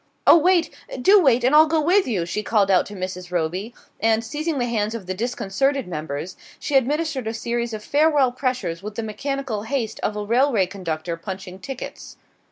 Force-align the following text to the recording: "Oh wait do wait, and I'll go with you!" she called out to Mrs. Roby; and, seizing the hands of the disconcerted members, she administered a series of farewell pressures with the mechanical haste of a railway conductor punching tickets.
"Oh 0.25 0.35
wait 0.39 0.73
do 0.99 1.21
wait, 1.21 1.43
and 1.43 1.53
I'll 1.53 1.67
go 1.67 1.79
with 1.79 2.07
you!" 2.07 2.25
she 2.25 2.41
called 2.41 2.71
out 2.71 2.87
to 2.87 2.95
Mrs. 2.95 3.29
Roby; 3.31 3.71
and, 3.99 4.23
seizing 4.23 4.57
the 4.57 4.65
hands 4.65 4.95
of 4.95 5.05
the 5.05 5.13
disconcerted 5.13 5.87
members, 5.87 6.35
she 6.57 6.73
administered 6.73 7.27
a 7.27 7.35
series 7.35 7.71
of 7.71 7.83
farewell 7.83 8.31
pressures 8.31 8.81
with 8.81 8.95
the 8.95 9.03
mechanical 9.03 9.61
haste 9.61 9.99
of 9.99 10.15
a 10.17 10.25
railway 10.25 10.65
conductor 10.65 11.17
punching 11.17 11.59
tickets. 11.59 12.17